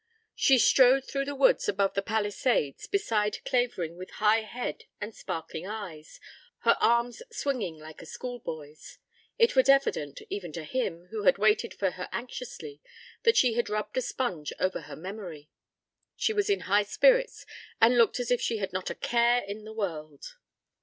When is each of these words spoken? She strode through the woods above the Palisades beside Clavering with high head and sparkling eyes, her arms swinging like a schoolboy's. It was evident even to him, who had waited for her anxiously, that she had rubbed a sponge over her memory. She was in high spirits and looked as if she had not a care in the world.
She 0.35 0.57
strode 0.57 1.05
through 1.05 1.25
the 1.25 1.35
woods 1.35 1.69
above 1.69 1.93
the 1.93 2.01
Palisades 2.01 2.87
beside 2.87 3.37
Clavering 3.45 3.97
with 3.99 4.09
high 4.13 4.41
head 4.41 4.85
and 4.99 5.13
sparkling 5.13 5.67
eyes, 5.67 6.19
her 6.61 6.75
arms 6.79 7.21
swinging 7.31 7.77
like 7.77 8.01
a 8.01 8.07
schoolboy's. 8.07 8.97
It 9.37 9.55
was 9.55 9.69
evident 9.69 10.19
even 10.27 10.53
to 10.53 10.63
him, 10.63 11.09
who 11.11 11.25
had 11.25 11.37
waited 11.37 11.75
for 11.75 11.91
her 11.91 12.09
anxiously, 12.11 12.81
that 13.21 13.37
she 13.37 13.53
had 13.53 13.69
rubbed 13.69 13.95
a 13.95 14.01
sponge 14.01 14.51
over 14.59 14.81
her 14.81 14.95
memory. 14.95 15.51
She 16.15 16.33
was 16.33 16.49
in 16.49 16.61
high 16.61 16.81
spirits 16.81 17.45
and 17.79 17.95
looked 17.95 18.19
as 18.19 18.31
if 18.31 18.41
she 18.41 18.57
had 18.57 18.73
not 18.73 18.89
a 18.89 18.95
care 18.95 19.43
in 19.43 19.65
the 19.65 19.71
world. 19.73 20.33